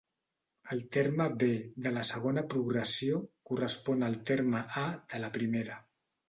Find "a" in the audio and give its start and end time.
4.87-4.89